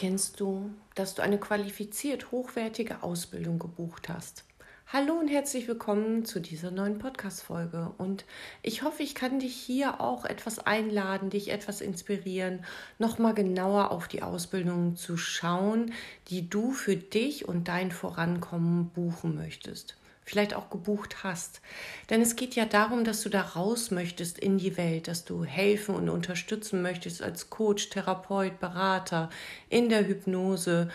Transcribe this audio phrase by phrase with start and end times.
[0.00, 4.44] Erkennst du, dass du eine qualifiziert hochwertige Ausbildung gebucht hast?
[4.86, 7.92] Hallo und herzlich willkommen zu dieser neuen Podcast-Folge.
[7.98, 8.24] Und
[8.62, 12.64] ich hoffe, ich kann dich hier auch etwas einladen, dich etwas inspirieren,
[13.00, 15.92] nochmal genauer auf die Ausbildung zu schauen,
[16.28, 19.97] die du für dich und dein Vorankommen buchen möchtest
[20.28, 21.62] vielleicht auch gebucht hast.
[22.10, 25.44] Denn es geht ja darum, dass du da raus möchtest in die Welt, dass du
[25.44, 29.30] helfen und unterstützen möchtest als Coach, Therapeut, Berater
[29.70, 30.88] in der Hypnose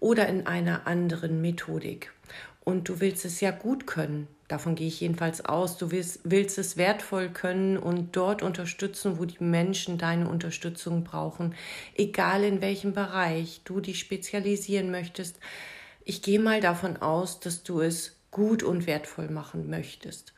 [0.00, 2.12] oder in einer anderen Methodik.
[2.64, 4.26] Und du willst es ja gut können.
[4.46, 5.76] Davon gehe ich jedenfalls aus.
[5.76, 11.54] Du willst, willst es wertvoll können und dort unterstützen, wo die Menschen deine Unterstützung brauchen.
[11.94, 15.38] Egal in welchem Bereich du dich spezialisieren möchtest.
[16.04, 20.32] Ich gehe mal davon aus, dass du es gut und wertvoll machen möchtest.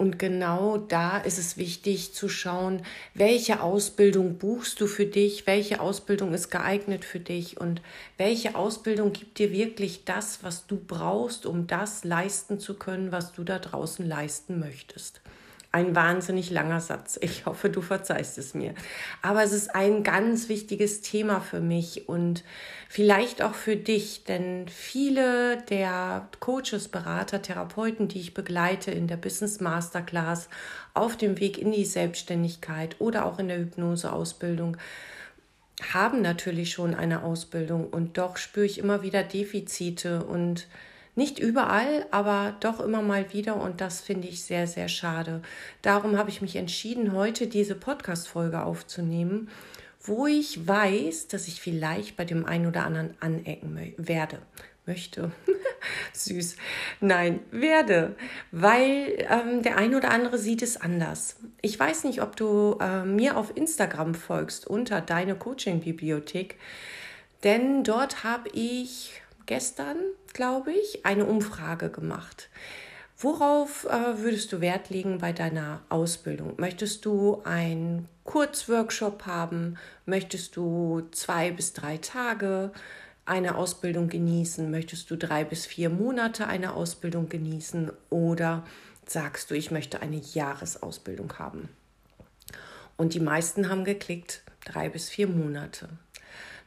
[0.00, 2.82] Und genau da ist es wichtig zu schauen,
[3.14, 7.82] welche Ausbildung buchst du für dich, welche Ausbildung ist geeignet für dich und
[8.16, 13.32] welche Ausbildung gibt dir wirklich das, was du brauchst, um das leisten zu können, was
[13.32, 15.20] du da draußen leisten möchtest.
[15.70, 17.18] Ein wahnsinnig langer Satz.
[17.20, 18.74] Ich hoffe, du verzeihst es mir.
[19.20, 22.42] Aber es ist ein ganz wichtiges Thema für mich und
[22.88, 29.18] vielleicht auch für dich, denn viele der Coaches, Berater, Therapeuten, die ich begleite in der
[29.18, 30.48] Business Masterclass
[30.94, 34.78] auf dem Weg in die Selbstständigkeit oder auch in der Hypnoseausbildung,
[35.92, 40.66] haben natürlich schon eine Ausbildung und doch spüre ich immer wieder Defizite und
[41.18, 45.42] nicht überall, aber doch immer mal wieder und das finde ich sehr, sehr schade.
[45.82, 49.50] Darum habe ich mich entschieden, heute diese Podcast-Folge aufzunehmen,
[50.00, 54.38] wo ich weiß, dass ich vielleicht bei dem einen oder anderen anecken werde.
[54.86, 55.32] Möchte.
[56.12, 56.54] Süß.
[57.00, 58.14] Nein, werde.
[58.52, 61.36] Weil ähm, der eine oder andere sieht es anders.
[61.60, 66.56] Ich weiß nicht, ob du äh, mir auf Instagram folgst unter deine Coaching-Bibliothek,
[67.42, 69.96] denn dort habe ich gestern,
[70.34, 72.48] glaube ich, eine Umfrage gemacht.
[73.16, 76.54] Worauf äh, würdest du Wert legen bei deiner Ausbildung?
[76.58, 79.76] Möchtest du einen Kurzworkshop haben?
[80.06, 82.70] Möchtest du zwei bis drei Tage
[83.24, 84.70] eine Ausbildung genießen?
[84.70, 87.90] Möchtest du drei bis vier Monate eine Ausbildung genießen?
[88.10, 88.64] Oder
[89.06, 91.70] sagst du, ich möchte eine Jahresausbildung haben?
[92.96, 95.88] Und die meisten haben geklickt, drei bis vier Monate.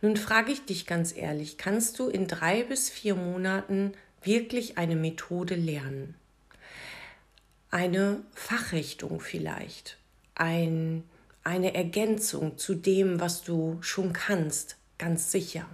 [0.01, 4.95] Nun frage ich dich ganz ehrlich, kannst du in drei bis vier Monaten wirklich eine
[4.95, 6.15] Methode lernen?
[7.69, 9.97] Eine Fachrichtung vielleicht,
[10.33, 11.03] ein,
[11.43, 15.65] eine Ergänzung zu dem, was du schon kannst, ganz sicher.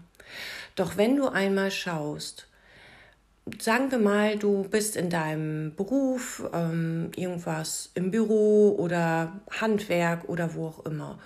[0.76, 2.48] Doch wenn du einmal schaust,
[3.60, 10.54] sagen wir mal, du bist in deinem Beruf, ähm, irgendwas im Büro oder Handwerk oder
[10.54, 11.18] wo auch immer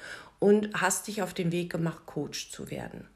[0.42, 3.08] und hast dich auf den Weg gemacht, Coach zu werden.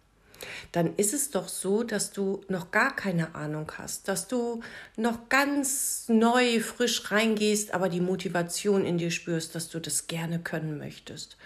[0.72, 4.62] Dann ist es doch so, dass du noch gar keine Ahnung hast, dass du
[4.96, 10.40] noch ganz neu, frisch reingehst, aber die Motivation in dir spürst, dass du das gerne
[10.40, 11.38] können möchtest.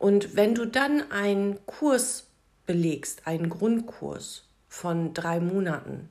[0.00, 2.26] Und wenn du dann einen Kurs
[2.66, 6.08] belegst, einen Grundkurs von drei Monaten,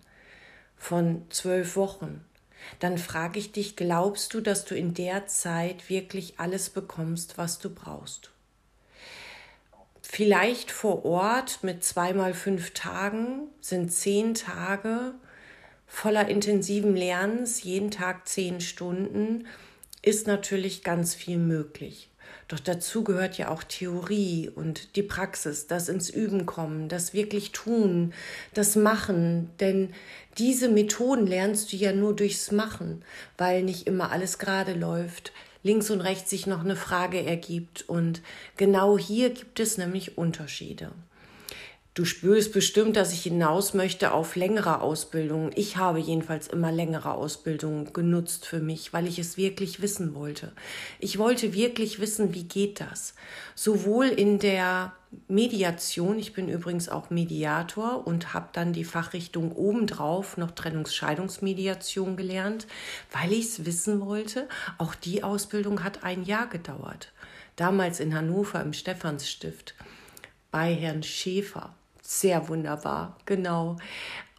[0.77, 2.23] von zwölf Wochen,
[2.79, 7.59] dann frage ich dich, glaubst du, dass du in der Zeit wirklich alles bekommst, was
[7.59, 8.31] du brauchst?
[10.11, 15.13] Vielleicht vor Ort mit zweimal fünf Tagen sind zehn Tage
[15.85, 19.45] voller intensiven Lernens, jeden Tag zehn Stunden,
[20.01, 22.09] ist natürlich ganz viel möglich.
[22.47, 27.51] Doch dazu gehört ja auch Theorie und die Praxis, das ins Üben kommen, das wirklich
[27.51, 28.11] tun,
[28.55, 29.51] das Machen.
[29.59, 29.93] Denn
[30.39, 33.03] diese Methoden lernst du ja nur durchs Machen,
[33.37, 35.31] weil nicht immer alles gerade läuft,
[35.63, 37.87] links und rechts sich noch eine Frage ergibt.
[37.87, 38.21] Und
[38.57, 40.91] genau hier gibt es nämlich Unterschiede.
[41.95, 45.51] Du spürst bestimmt, dass ich hinaus möchte auf längere Ausbildungen.
[45.55, 50.53] Ich habe jedenfalls immer längere Ausbildungen genutzt für mich, weil ich es wirklich wissen wollte.
[50.99, 53.15] Ich wollte wirklich wissen, wie geht das?
[53.53, 54.93] Sowohl in der
[55.27, 62.67] Mediation, ich bin übrigens auch Mediator und habe dann die Fachrichtung obendrauf noch Trennungsscheidungsmediation gelernt,
[63.11, 64.47] weil ich es wissen wollte.
[64.77, 67.11] Auch die Ausbildung hat ein Jahr gedauert.
[67.55, 69.73] Damals in Hannover im Stephansstift
[70.51, 71.73] bei Herrn Schäfer.
[72.01, 73.77] Sehr wunderbar, genau.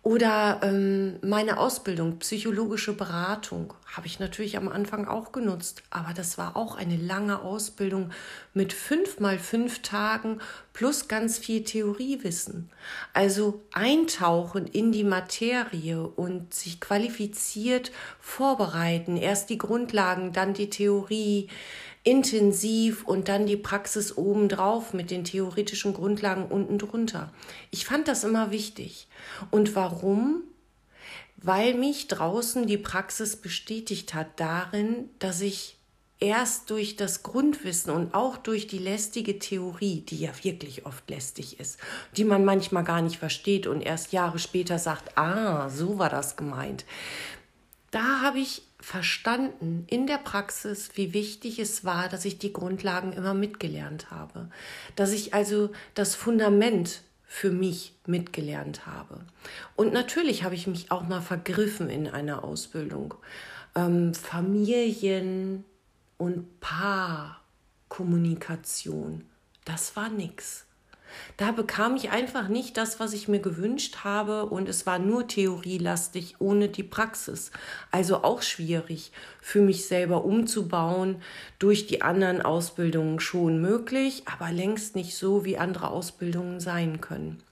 [0.02, 5.82] Oder ähm, meine Ausbildung, psychologische Beratung, habe ich natürlich am Anfang auch genutzt.
[5.90, 8.10] Aber das war auch eine lange Ausbildung
[8.54, 10.40] mit fünf mal fünf Tagen
[10.72, 12.70] plus ganz viel Theoriewissen.
[13.12, 19.18] Also eintauchen in die Materie und sich qualifiziert vorbereiten.
[19.18, 21.48] Erst die Grundlagen, dann die Theorie,
[22.02, 27.32] intensiv und dann die Praxis obendrauf mit den theoretischen Grundlagen unten drunter.
[27.70, 29.06] Ich fand das immer wichtig.
[29.50, 30.42] Und warum?
[31.36, 35.76] Weil mich draußen die Praxis bestätigt hat darin, dass ich
[36.20, 41.58] erst durch das Grundwissen und auch durch die lästige Theorie, die ja wirklich oft lästig
[41.58, 41.78] ist,
[42.16, 46.36] die man manchmal gar nicht versteht und erst Jahre später sagt, ah, so war das
[46.36, 46.84] gemeint.
[47.90, 53.12] Da habe ich verstanden in der Praxis, wie wichtig es war, dass ich die Grundlagen
[53.12, 54.48] immer mitgelernt habe,
[54.96, 59.20] dass ich also das Fundament für mich mitgelernt habe.
[59.76, 63.14] Und natürlich habe ich mich auch mal vergriffen in einer Ausbildung.
[63.74, 65.64] Ähm, Familien,
[66.20, 69.24] und Paarkommunikation,
[69.64, 70.66] das war nix.
[71.36, 75.26] Da bekam ich einfach nicht das, was ich mir gewünscht habe und es war nur
[75.26, 77.50] theorielastig ohne die Praxis.
[77.90, 81.22] Also auch schwierig für mich selber umzubauen,
[81.58, 87.42] durch die anderen Ausbildungen schon möglich, aber längst nicht so, wie andere Ausbildungen sein können.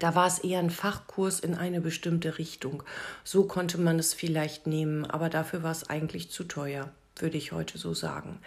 [0.00, 2.82] Da war es eher ein Fachkurs in eine bestimmte Richtung.
[3.24, 6.90] So konnte man es vielleicht nehmen, aber dafür war es eigentlich zu teuer
[7.22, 8.38] würde ich heute so sagen.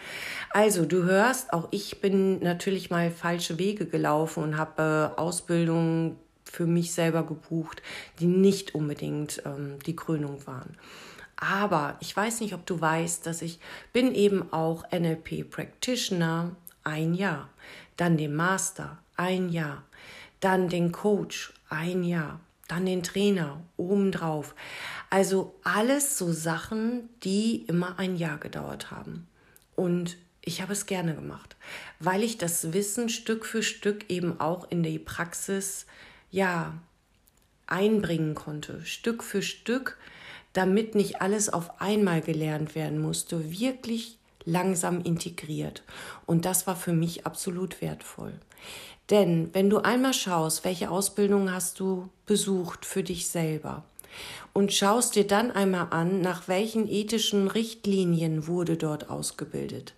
[0.49, 6.17] Also, du hörst, auch ich bin natürlich mal falsche Wege gelaufen und habe äh, Ausbildungen
[6.43, 7.81] für mich selber gebucht,
[8.19, 10.77] die nicht unbedingt ähm, die Krönung waren.
[11.37, 13.59] Aber ich weiß nicht, ob du weißt, dass ich
[13.93, 17.49] bin eben auch NLP Practitioner ein Jahr,
[17.97, 19.83] dann den Master ein Jahr,
[20.39, 24.53] dann den Coach ein Jahr, dann den Trainer obendrauf.
[25.11, 29.27] Also alles so Sachen, die immer ein Jahr gedauert haben.
[29.75, 31.57] Und ich habe es gerne gemacht,
[31.99, 35.85] weil ich das Wissen Stück für Stück eben auch in die Praxis,
[36.31, 36.73] ja,
[37.67, 38.85] einbringen konnte.
[38.85, 39.97] Stück für Stück,
[40.53, 45.83] damit nicht alles auf einmal gelernt werden musste, wirklich langsam integriert.
[46.25, 48.39] Und das war für mich absolut wertvoll.
[49.09, 53.83] Denn wenn du einmal schaust, welche Ausbildung hast du besucht für dich selber,
[54.53, 59.93] und schaust dir dann einmal an, nach welchen ethischen Richtlinien wurde dort ausgebildet.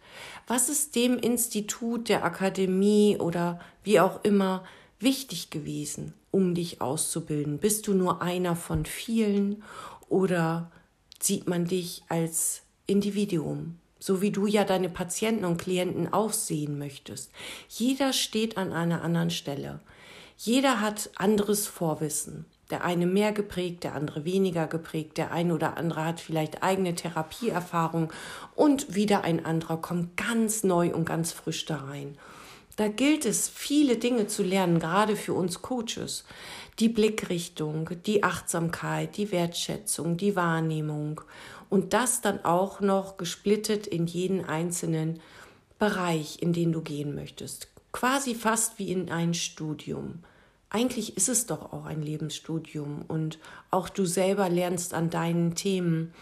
[0.47, 4.63] Was ist dem Institut, der Akademie oder wie auch immer
[4.99, 7.59] wichtig gewesen, um dich auszubilden?
[7.59, 9.63] Bist du nur einer von vielen
[10.09, 10.71] oder
[11.19, 13.79] sieht man dich als Individuum?
[13.99, 17.31] So wie du ja deine Patienten und Klienten auch sehen möchtest.
[17.69, 19.79] Jeder steht an einer anderen Stelle.
[20.37, 22.45] Jeder hat anderes Vorwissen.
[22.69, 26.95] Der eine mehr geprägt, der andere weniger geprägt, der eine oder andere hat vielleicht eigene
[26.95, 28.11] Therapieerfahrung
[28.55, 32.17] und wieder ein anderer kommt ganz neu und ganz frisch da rein.
[32.75, 36.23] Da gilt es, viele Dinge zu lernen, gerade für uns Coaches.
[36.79, 41.21] Die Blickrichtung, die Achtsamkeit, die Wertschätzung, die Wahrnehmung
[41.69, 45.19] und das dann auch noch gesplittet in jeden einzelnen
[45.77, 47.67] Bereich, in den du gehen möchtest.
[47.91, 50.23] Quasi fast wie in ein Studium
[50.73, 53.37] eigentlich ist es doch auch ein Lebensstudium und
[53.69, 56.13] auch du selber lernst an deinen Themen,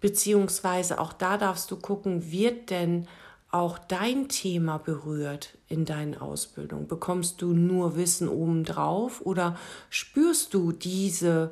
[0.00, 3.08] beziehungsweise auch da darfst du gucken, wird denn
[3.50, 6.86] auch dein Thema berührt in deinen Ausbildungen?
[6.86, 9.58] Bekommst du nur Wissen obendrauf oder
[9.90, 11.50] spürst du diese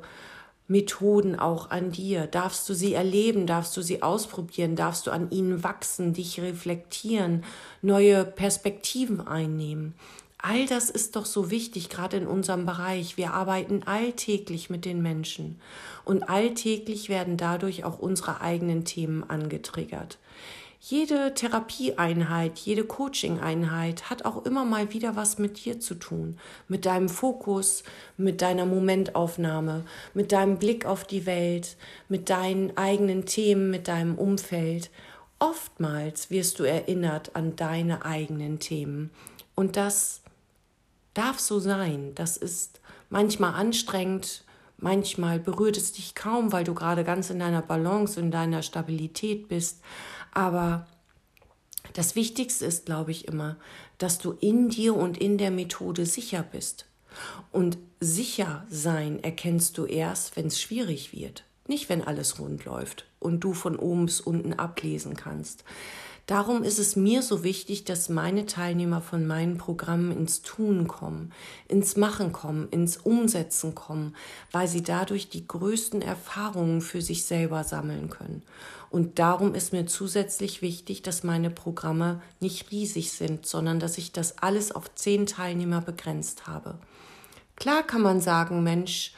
[0.69, 2.27] Methoden auch an dir?
[2.27, 3.45] Darfst du sie erleben?
[3.45, 4.77] Darfst du sie ausprobieren?
[4.77, 7.43] Darfst du an ihnen wachsen, dich reflektieren,
[7.81, 9.93] neue Perspektiven einnehmen?
[10.43, 13.15] All das ist doch so wichtig, gerade in unserem Bereich.
[13.15, 15.59] Wir arbeiten alltäglich mit den Menschen
[16.03, 20.17] und alltäglich werden dadurch auch unsere eigenen Themen angetriggert.
[20.83, 26.87] Jede Therapieeinheit, jede Coaching-Einheit hat auch immer mal wieder was mit dir zu tun, mit
[26.87, 27.83] deinem Fokus,
[28.17, 31.77] mit deiner Momentaufnahme, mit deinem Blick auf die Welt,
[32.09, 34.89] mit deinen eigenen Themen, mit deinem Umfeld.
[35.37, 39.11] Oftmals wirst du erinnert an deine eigenen Themen.
[39.53, 40.21] Und das
[41.13, 42.13] darf so sein.
[42.15, 44.43] Das ist manchmal anstrengend,
[44.77, 49.47] manchmal berührt es dich kaum, weil du gerade ganz in deiner Balance, in deiner Stabilität
[49.47, 49.81] bist.
[50.33, 50.87] Aber
[51.93, 53.57] das Wichtigste ist, glaube ich, immer,
[53.97, 56.85] dass du in dir und in der Methode sicher bist.
[57.51, 63.05] Und sicher sein erkennst du erst, wenn es schwierig wird, nicht wenn alles rund läuft
[63.19, 65.65] und du von oben bis unten ablesen kannst.
[66.27, 71.33] Darum ist es mir so wichtig, dass meine Teilnehmer von meinen Programmen ins Tun kommen,
[71.67, 74.15] ins Machen kommen, ins Umsetzen kommen,
[74.51, 78.43] weil sie dadurch die größten Erfahrungen für sich selber sammeln können.
[78.89, 84.11] Und darum ist mir zusätzlich wichtig, dass meine Programme nicht riesig sind, sondern dass ich
[84.11, 86.77] das alles auf zehn Teilnehmer begrenzt habe.
[87.55, 89.13] Klar kann man sagen, Mensch,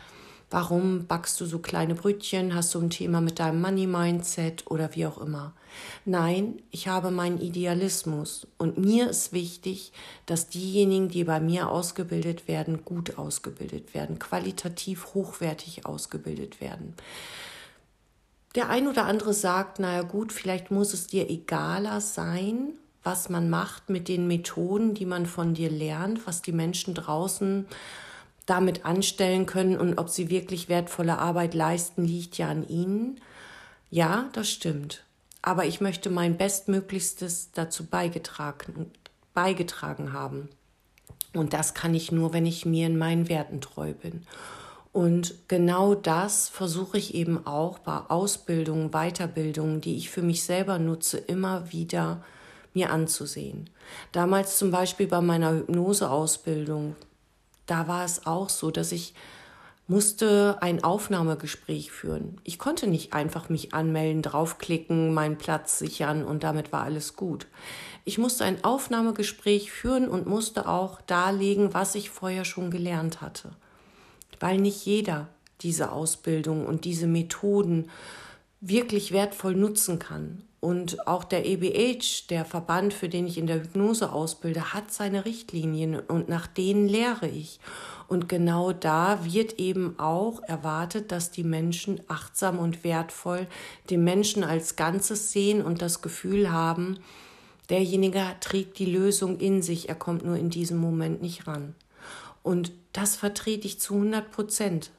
[0.53, 2.53] Warum backst du so kleine Brötchen?
[2.53, 5.53] Hast du ein Thema mit deinem Money-Mindset oder wie auch immer?
[6.05, 9.93] Nein, ich habe meinen Idealismus und mir ist wichtig,
[10.27, 16.93] dass diejenigen, die bei mir ausgebildet werden, gut ausgebildet werden, qualitativ hochwertig ausgebildet werden.
[18.53, 23.50] Der ein oder andere sagt, naja gut, vielleicht muss es dir egaler sein, was man
[23.50, 27.65] macht mit den Methoden, die man von dir lernt, was die Menschen draußen
[28.45, 33.19] damit anstellen können und ob sie wirklich wertvolle Arbeit leisten, liegt ja an ihnen.
[33.89, 35.03] Ja, das stimmt.
[35.41, 38.91] Aber ich möchte mein Bestmöglichstes dazu beigetragen,
[39.33, 40.50] beigetragen haben.
[41.33, 44.25] Und das kann ich nur, wenn ich mir in meinen Werten treu bin.
[44.91, 50.77] Und genau das versuche ich eben auch bei Ausbildungen, Weiterbildungen, die ich für mich selber
[50.77, 52.23] nutze, immer wieder
[52.75, 53.69] mir anzusehen.
[54.12, 56.95] Damals zum Beispiel bei meiner Hypnoseausbildung,
[57.65, 59.13] da war es auch so, dass ich
[59.88, 62.39] musste ein Aufnahmegespräch führen.
[62.43, 67.48] Ich konnte nicht einfach mich anmelden, draufklicken, meinen Platz sichern und damit war alles gut.
[68.05, 73.51] Ich musste ein Aufnahmegespräch führen und musste auch darlegen, was ich vorher schon gelernt hatte.
[74.39, 75.29] Weil nicht jeder
[75.62, 77.89] diese Ausbildung und diese Methoden
[78.62, 80.43] wirklich wertvoll nutzen kann.
[80.63, 85.25] Und auch der EBH, der Verband, für den ich in der Hypnose ausbilde, hat seine
[85.25, 87.60] Richtlinien und nach denen lehre ich.
[88.08, 93.48] Und genau da wird eben auch erwartet, dass die Menschen achtsam und wertvoll
[93.89, 97.00] den Menschen als Ganzes sehen und das Gefühl haben,
[97.70, 101.75] derjenige trägt die Lösung in sich, er kommt nur in diesem Moment nicht ran.
[102.41, 104.91] Und das vertrete ich zu 100 Prozent.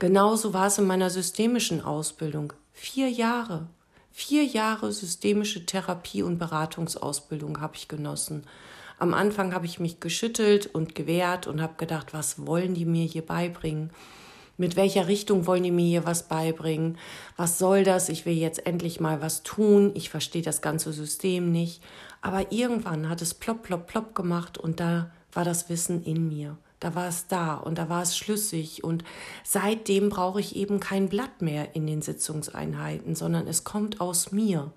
[0.00, 2.52] Genauso war es in meiner systemischen Ausbildung.
[2.72, 3.68] Vier Jahre.
[4.14, 8.44] Vier Jahre systemische Therapie und Beratungsausbildung habe ich genossen.
[8.98, 13.06] Am Anfang habe ich mich geschüttelt und gewehrt und habe gedacht, was wollen die mir
[13.06, 13.90] hier beibringen?
[14.58, 16.98] Mit welcher Richtung wollen die mir hier was beibringen?
[17.38, 18.10] Was soll das?
[18.10, 19.92] Ich will jetzt endlich mal was tun.
[19.94, 21.82] Ich verstehe das ganze System nicht.
[22.20, 26.58] Aber irgendwann hat es plopp, plopp, plopp gemacht und da war das Wissen in mir
[26.82, 29.04] da war es da und da war es schlüssig und
[29.44, 34.72] seitdem brauche ich eben kein Blatt mehr in den Sitzungseinheiten, sondern es kommt aus mir.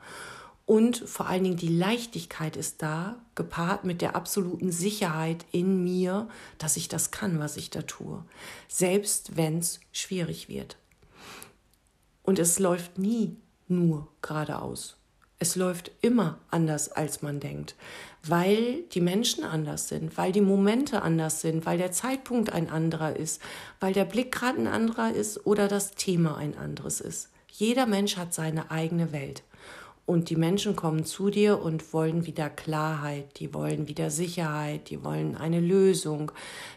[0.68, 6.28] Und vor allen Dingen die Leichtigkeit ist da, gepaart mit der absoluten Sicherheit in mir,
[6.58, 8.24] dass ich das kann, was ich da tue,
[8.68, 10.78] selbst wenn es schwierig wird.
[12.22, 14.98] Und es läuft nie nur geradeaus.
[15.38, 17.76] Es läuft immer anders, als man denkt,
[18.24, 23.16] weil die Menschen anders sind, weil die Momente anders sind, weil der Zeitpunkt ein anderer
[23.16, 23.42] ist,
[23.82, 27.30] weil der Blick gerade ein anderer ist oder das Thema ein anderes ist.
[27.52, 29.44] Jeder Mensch hat seine eigene Welt.
[30.06, 35.04] Und die Menschen kommen zu dir und wollen wieder Klarheit, die wollen wieder Sicherheit, die
[35.04, 36.32] wollen eine Lösung,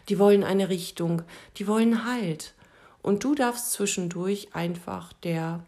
[0.09, 1.21] die wollen eine Richtung,
[1.57, 2.55] die wollen Halt.
[3.03, 5.63] Und du darfst zwischendurch einfach der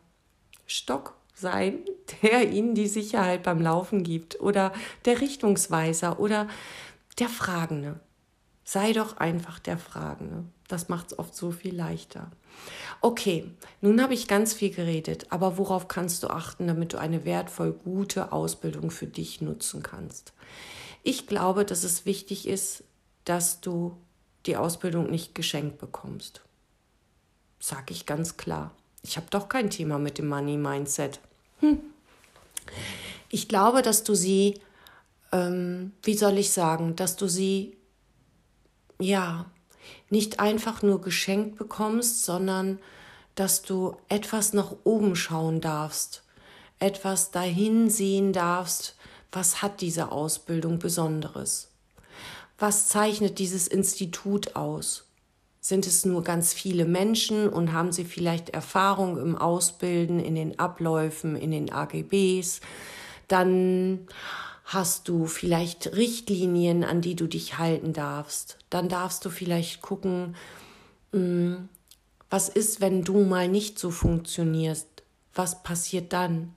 [0.65, 1.79] Stock sein,
[2.21, 4.73] der ihnen die Sicherheit beim Laufen gibt oder
[5.05, 6.47] der Richtungsweiser oder
[7.19, 7.99] der Fragende.
[8.63, 10.45] Sei doch einfach der Fragende.
[10.67, 12.31] Das macht es oft so viel leichter.
[13.01, 13.49] Okay,
[13.81, 17.73] nun habe ich ganz viel geredet, aber worauf kannst du achten, damit du eine wertvoll
[17.73, 20.33] gute Ausbildung für dich nutzen kannst?
[21.03, 22.83] Ich glaube, dass es wichtig ist,
[23.25, 23.97] dass du
[24.45, 26.41] die Ausbildung nicht geschenkt bekommst.
[27.59, 28.71] Sag ich ganz klar.
[29.03, 31.19] Ich habe doch kein Thema mit dem Money Mindset.
[31.59, 31.79] Hm.
[33.29, 34.59] Ich glaube, dass du sie,
[35.31, 37.77] ähm, wie soll ich sagen, dass du sie,
[38.99, 39.45] ja,
[40.09, 42.79] nicht einfach nur geschenkt bekommst, sondern
[43.35, 46.23] dass du etwas nach oben schauen darfst,
[46.79, 48.95] etwas dahin sehen darfst,
[49.31, 51.69] was hat diese Ausbildung Besonderes?
[52.59, 55.05] Was zeichnet dieses Institut aus?
[55.63, 60.57] Sind es nur ganz viele Menschen und haben sie vielleicht Erfahrung im Ausbilden, in den
[60.57, 62.61] Abläufen, in den AGBs?
[63.27, 64.07] Dann
[64.65, 68.57] hast du vielleicht Richtlinien, an die du dich halten darfst.
[68.71, 70.35] Dann darfst du vielleicht gucken,
[71.11, 71.69] hm,
[72.31, 74.87] was ist, wenn du mal nicht so funktionierst?
[75.35, 76.55] Was passiert dann?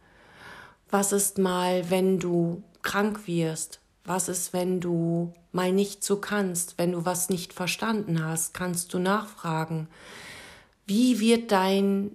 [0.89, 3.81] Was ist mal, wenn du krank wirst?
[4.05, 8.93] Was ist, wenn du mal nicht so kannst, wenn du was nicht verstanden hast, kannst
[8.93, 9.89] du nachfragen.
[10.87, 12.11] Wie wird dein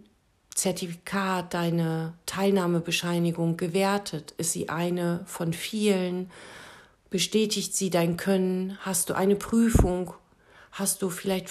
[0.54, 4.36] Zertifikat, deine Teilnahmebescheinigung gewertet?
[4.38, 6.30] Ist sie eine von vielen?
[7.10, 8.78] Bestätigt sie dein Können?
[8.82, 10.14] Hast du eine Prüfung?
[10.72, 11.50] Hast du vielleicht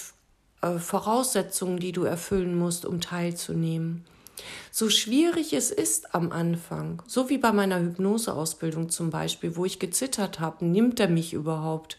[0.63, 4.05] äh, Voraussetzungen, die du erfüllen musst, um teilzunehmen?
[4.71, 9.79] So schwierig es ist am Anfang, so wie bei meiner Hypnoseausbildung zum Beispiel, wo ich
[9.79, 11.99] gezittert habe, nimmt er mich überhaupt?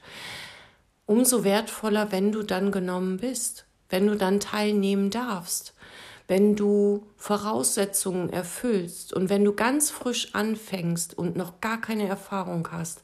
[1.05, 5.74] Umso wertvoller, wenn du dann genommen bist, wenn du dann teilnehmen darfst,
[6.27, 12.67] wenn du Voraussetzungen erfüllst und wenn du ganz frisch anfängst und noch gar keine Erfahrung
[12.72, 13.01] hast,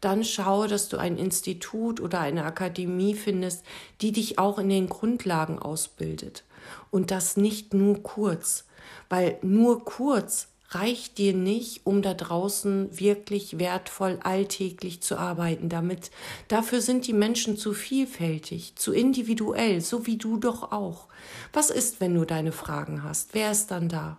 [0.00, 3.64] dann schaue, dass du ein Institut oder eine Akademie findest,
[4.00, 6.42] die dich auch in den Grundlagen ausbildet.
[6.90, 8.64] Und das nicht nur kurz,
[9.08, 15.68] weil nur kurz reicht dir nicht, um da draußen wirklich wertvoll alltäglich zu arbeiten.
[15.68, 16.10] Damit
[16.48, 21.08] dafür sind die Menschen zu vielfältig, zu individuell, so wie du doch auch.
[21.52, 23.34] Was ist, wenn du deine Fragen hast?
[23.34, 24.18] Wer ist dann da?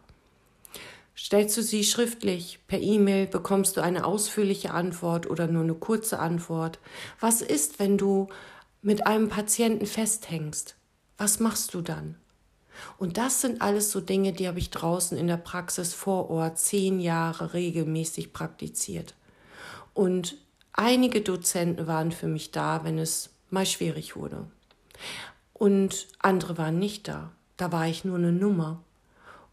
[1.17, 6.19] Stellst du sie schriftlich, per E-Mail, bekommst du eine ausführliche Antwort oder nur eine kurze
[6.19, 6.79] Antwort?
[7.21, 8.27] Was ist, wenn du
[8.81, 10.75] mit einem Patienten festhängst?
[11.17, 12.17] Was machst du dann?
[12.97, 16.59] Und das sind alles so Dinge, die habe ich draußen in der Praxis vor Ort
[16.59, 19.15] zehn Jahre regelmäßig praktiziert.
[19.93, 20.37] Und
[20.73, 24.45] einige Dozenten waren für mich da, wenn es mal schwierig wurde.
[25.53, 27.31] Und andere waren nicht da.
[27.57, 28.81] Da war ich nur eine Nummer.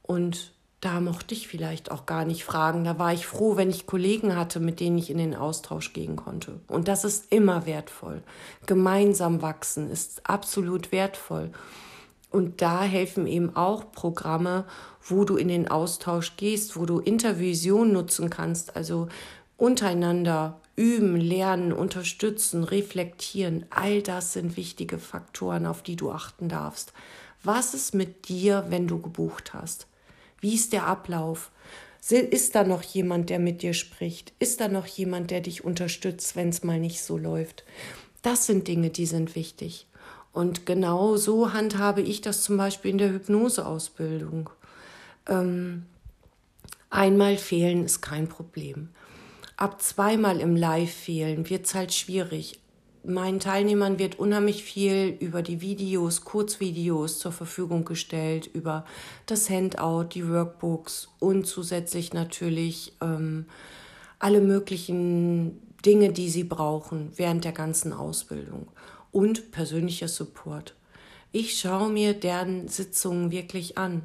[0.02, 0.52] Und
[0.82, 2.82] da mochte ich vielleicht auch gar nicht fragen.
[2.82, 6.16] Da war ich froh, wenn ich Kollegen hatte, mit denen ich in den Austausch gehen
[6.16, 6.58] konnte.
[6.66, 8.20] Und das ist immer wertvoll.
[8.66, 11.52] Gemeinsam wachsen ist absolut wertvoll.
[12.32, 14.64] Und da helfen eben auch Programme,
[15.02, 19.08] wo du in den Austausch gehst, wo du Intervision nutzen kannst, also
[19.58, 23.66] untereinander üben, lernen, unterstützen, reflektieren.
[23.68, 26.92] All das sind wichtige Faktoren, auf die du achten darfst.
[27.44, 29.86] Was ist mit dir, wenn du gebucht hast?
[30.40, 31.50] Wie ist der Ablauf?
[32.08, 34.32] Ist da noch jemand, der mit dir spricht?
[34.38, 37.64] Ist da noch jemand, der dich unterstützt, wenn es mal nicht so läuft?
[38.22, 39.86] Das sind Dinge, die sind wichtig.
[40.32, 44.50] Und genau so handhabe ich das zum Beispiel in der Hypnoseausbildung.
[45.28, 45.84] Ähm,
[46.90, 48.88] einmal fehlen ist kein Problem.
[49.56, 52.60] Ab zweimal im Live fehlen wird es halt schwierig.
[53.04, 58.86] Meinen Teilnehmern wird unheimlich viel über die Videos, Kurzvideos zur Verfügung gestellt, über
[59.26, 63.46] das Handout, die Workbooks und zusätzlich natürlich ähm,
[64.18, 68.68] alle möglichen Dinge, die sie brauchen während der ganzen Ausbildung
[69.12, 70.74] und persönlicher Support.
[71.30, 74.02] Ich schaue mir deren Sitzungen wirklich an.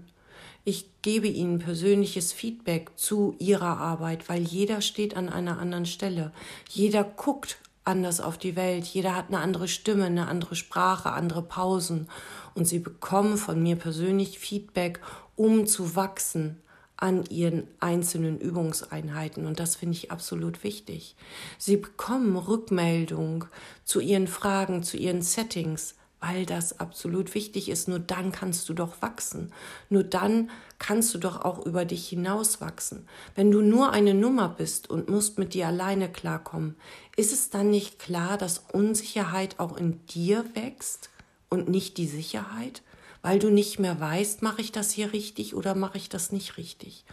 [0.63, 6.32] Ich gebe ihnen persönliches Feedback zu ihrer Arbeit, weil jeder steht an einer anderen Stelle.
[6.70, 8.86] Jeder guckt anders auf die Welt.
[8.86, 12.08] Jeder hat eine andere Stimme, eine andere Sprache, andere Pausen.
[12.54, 15.00] Und sie bekommen von mir persönlich Feedback,
[15.36, 16.62] um zu wachsen,
[16.98, 21.16] an ihren einzelnen Übungseinheiten und das finde ich absolut wichtig.
[21.58, 23.46] Sie bekommen Rückmeldung
[23.86, 27.88] zu ihren Fragen, zu ihren Settings, weil das absolut wichtig ist.
[27.88, 29.54] Nur dann kannst du doch wachsen.
[29.90, 33.08] Nur dann kannst du doch auch über dich hinaus wachsen.
[33.36, 36.76] Wenn du nur eine Nummer bist und musst mit dir alleine klarkommen,
[37.16, 41.12] ist es dann nicht klar, dass Unsicherheit auch in dir wächst
[41.50, 42.82] und nicht die Sicherheit?
[43.28, 46.56] Weil du nicht mehr weißt, mache ich das hier richtig oder mache ich das nicht
[46.56, 47.04] richtig.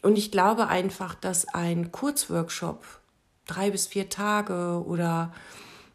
[0.00, 2.84] Und ich glaube einfach, dass ein Kurzworkshop,
[3.48, 5.34] drei bis vier Tage oder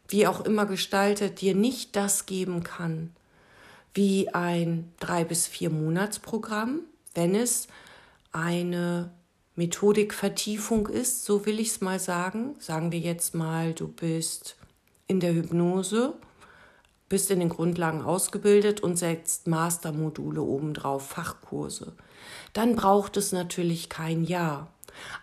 [0.08, 3.14] wie auch immer gestaltet, dir nicht das geben kann
[3.94, 6.80] wie ein drei bis vier Monatsprogramm,
[7.14, 7.66] wenn es
[8.32, 9.10] eine
[9.54, 12.56] Methodikvertiefung ist, so will ich es mal sagen.
[12.58, 14.56] Sagen wir jetzt mal, du bist
[15.06, 16.12] in der Hypnose
[17.08, 21.92] bist in den Grundlagen ausgebildet und setzt Mastermodule obendrauf, Fachkurse.
[22.52, 24.68] Dann braucht es natürlich kein Jahr.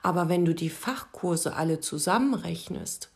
[0.02, 3.10] Aber wenn du die Fachkurse alle zusammenrechnest,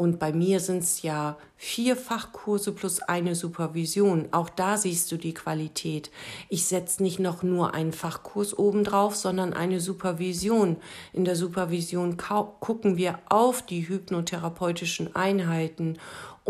[0.00, 4.28] und bei mir sind es ja vier Fachkurse plus eine Supervision.
[4.30, 6.10] Auch da siehst du die Qualität.
[6.48, 10.78] Ich setze nicht noch nur einen Fachkurs obendrauf, sondern eine Supervision.
[11.12, 15.98] In der Supervision gucken wir auf die hypnotherapeutischen Einheiten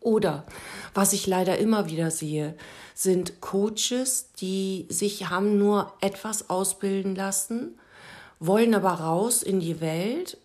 [0.00, 0.46] Oder
[0.92, 2.54] was ich leider immer wieder sehe,
[2.94, 7.78] sind Coaches, die sich haben nur etwas ausbilden lassen,
[8.40, 10.36] wollen aber raus in die Welt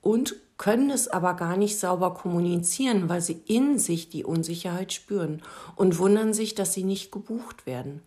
[0.00, 5.42] und können es aber gar nicht sauber kommunizieren, weil sie in sich die Unsicherheit spüren
[5.74, 8.00] und wundern sich, dass sie nicht gebucht werden.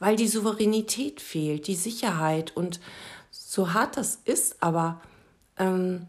[0.00, 2.56] weil die Souveränität fehlt, die Sicherheit.
[2.56, 2.80] Und
[3.30, 5.00] so hart das ist, aber
[5.56, 6.08] ähm,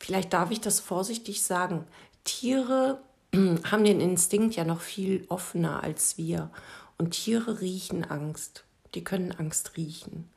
[0.00, 1.86] vielleicht darf ich das vorsichtig sagen,
[2.24, 2.98] Tiere
[3.32, 6.50] haben den Instinkt ja noch viel offener als wir.
[6.98, 8.64] Und Tiere riechen Angst.
[8.94, 10.28] Die können Angst riechen.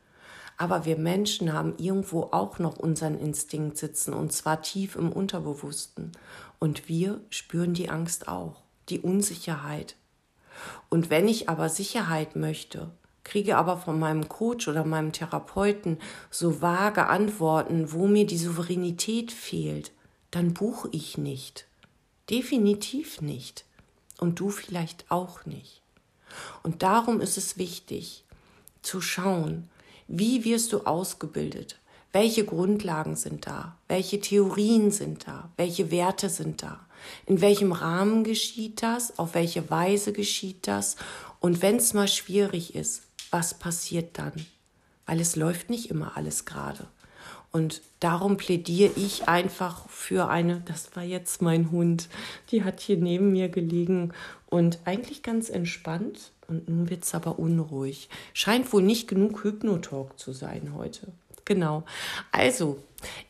[0.58, 6.12] Aber wir Menschen haben irgendwo auch noch unseren Instinkt sitzen, und zwar tief im Unterbewussten.
[6.60, 9.96] Und wir spüren die Angst auch, die Unsicherheit.
[10.90, 12.90] Und wenn ich aber Sicherheit möchte,
[13.24, 16.00] kriege aber von meinem Coach oder meinem Therapeuten
[16.32, 19.92] so vage Antworten, wo mir die Souveränität fehlt,
[20.32, 21.68] dann buche ich nicht.
[22.30, 23.66] Definitiv nicht.
[24.18, 25.82] Und du vielleicht auch nicht.
[26.64, 28.24] Und darum ist es wichtig
[28.82, 29.70] zu schauen,
[30.08, 31.80] wie wirst du ausgebildet?
[32.14, 33.78] Welche Grundlagen sind da?
[33.88, 35.50] Welche Theorien sind da?
[35.58, 36.80] Welche Werte sind da?
[37.26, 39.20] In welchem Rahmen geschieht das?
[39.20, 40.96] Auf welche Weise geschieht das?
[41.40, 44.34] Und wenn es mal schwierig ist, was passiert dann?
[45.06, 46.88] Weil es läuft nicht immer alles gerade.
[47.52, 52.10] Und darum plädiere ich einfach für eine, das war jetzt mein Hund,
[52.52, 54.14] die hat hier neben mir gelegen
[54.48, 58.10] und eigentlich ganz entspannt und nun wird es aber unruhig.
[58.34, 61.08] Scheint wohl nicht genug Hypnotalk zu sein heute.
[61.48, 61.84] Genau.
[62.34, 62.84] Also,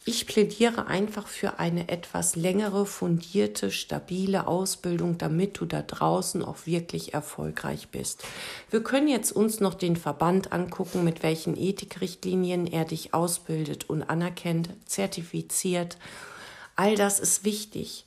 [0.05, 6.65] ich plädiere einfach für eine etwas längere, fundierte, stabile Ausbildung, damit du da draußen auch
[6.65, 8.23] wirklich erfolgreich bist.
[8.71, 14.01] Wir können jetzt uns noch den Verband angucken, mit welchen Ethikrichtlinien er dich ausbildet und
[14.01, 15.97] anerkennt, zertifiziert.
[16.75, 18.06] All das ist wichtig.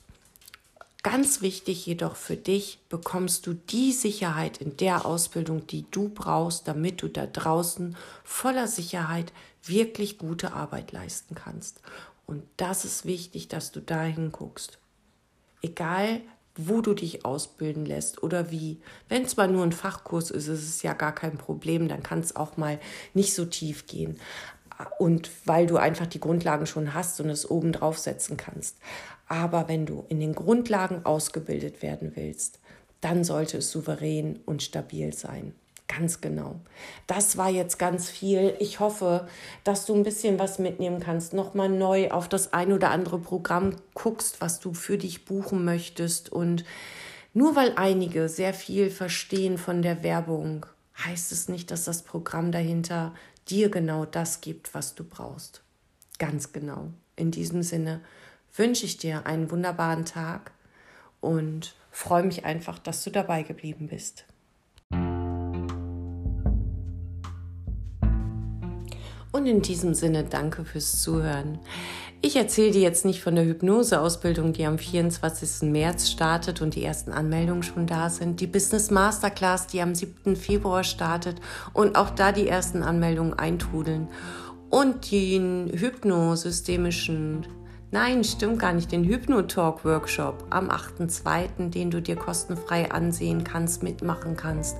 [1.03, 6.67] Ganz wichtig jedoch für dich, bekommst du die Sicherheit in der Ausbildung, die du brauchst,
[6.67, 9.33] damit du da draußen voller Sicherheit
[9.63, 11.81] wirklich gute Arbeit leisten kannst.
[12.27, 14.77] Und das ist wichtig, dass du da hinguckst.
[15.63, 16.21] Egal,
[16.55, 18.79] wo du dich ausbilden lässt oder wie.
[19.09, 22.19] Wenn es mal nur ein Fachkurs ist, ist es ja gar kein Problem, dann kann
[22.19, 22.79] es auch mal
[23.13, 24.19] nicht so tief gehen.
[24.99, 28.77] Und weil du einfach die Grundlagen schon hast und es oben drauf setzen kannst.
[29.31, 32.59] Aber wenn du in den Grundlagen ausgebildet werden willst,
[32.99, 35.53] dann sollte es souverän und stabil sein.
[35.87, 36.59] Ganz genau.
[37.07, 38.55] Das war jetzt ganz viel.
[38.59, 39.29] Ich hoffe,
[39.63, 43.77] dass du ein bisschen was mitnehmen kannst, nochmal neu auf das ein oder andere Programm
[43.93, 46.29] guckst, was du für dich buchen möchtest.
[46.29, 46.65] Und
[47.33, 50.65] nur weil einige sehr viel verstehen von der Werbung,
[51.05, 53.13] heißt es nicht, dass das Programm dahinter
[53.47, 55.63] dir genau das gibt, was du brauchst.
[56.19, 56.89] Ganz genau.
[57.15, 58.01] In diesem Sinne
[58.55, 60.51] wünsche ich dir einen wunderbaren Tag
[61.19, 64.25] und freue mich einfach, dass du dabei geblieben bist.
[69.31, 71.59] Und in diesem Sinne danke fürs Zuhören.
[72.23, 75.69] Ich erzähle dir jetzt nicht von der Hypnoseausbildung, die am 24.
[75.71, 78.41] März startet und die ersten Anmeldungen schon da sind.
[78.41, 80.35] Die Business Masterclass, die am 7.
[80.35, 81.41] Februar startet
[81.73, 84.07] und auch da die ersten Anmeldungen eintrudeln.
[84.69, 87.47] Und den hypnosystemischen
[87.93, 88.89] Nein, stimmt gar nicht.
[88.93, 94.77] Den Hypnotalk-Workshop am 8.2., den du dir kostenfrei ansehen kannst, mitmachen kannst.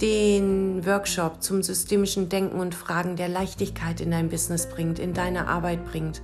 [0.00, 5.48] Den Workshop zum systemischen Denken und Fragen, der Leichtigkeit in dein Business bringt, in deine
[5.48, 6.22] Arbeit bringt.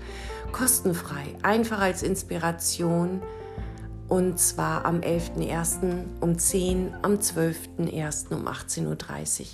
[0.53, 3.21] Kostenfrei, einfach als Inspiration.
[4.09, 6.05] Und zwar am 11.01.
[6.21, 8.33] um 10, am 12.01.
[8.33, 9.47] um 18.30 Uhr.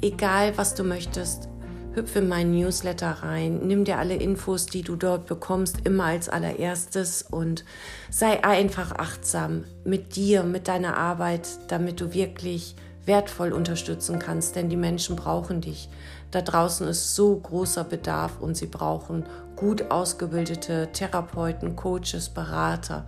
[0.00, 1.50] Egal, was du möchtest,
[1.96, 6.28] hüpfe in meinen Newsletter rein, nimm dir alle Infos, die du dort bekommst, immer als
[6.28, 7.64] allererstes und
[8.10, 14.68] sei einfach achtsam mit dir, mit deiner Arbeit, damit du wirklich wertvoll unterstützen kannst, denn
[14.68, 15.88] die Menschen brauchen dich.
[16.32, 23.06] Da draußen ist so großer Bedarf und sie brauchen gut ausgebildete Therapeuten, Coaches, Berater,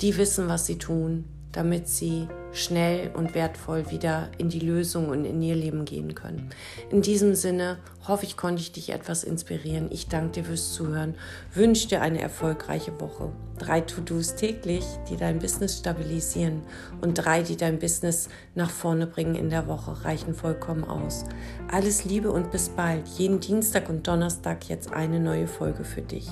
[0.00, 5.24] die wissen, was sie tun, damit sie schnell und wertvoll wieder in die Lösung und
[5.24, 6.50] in ihr Leben gehen können.
[6.90, 9.88] In diesem Sinne hoffe ich, konnte ich dich etwas inspirieren.
[9.90, 11.14] Ich danke dir fürs Zuhören,
[11.52, 13.32] wünsche dir eine erfolgreiche Woche.
[13.58, 16.62] Drei To-Dos täglich, die dein Business stabilisieren
[17.00, 21.24] und drei, die dein Business nach vorne bringen in der Woche, reichen vollkommen aus.
[21.70, 23.06] Alles Liebe und bis bald.
[23.16, 26.28] Jeden Dienstag und Donnerstag jetzt eine neue Folge für dich.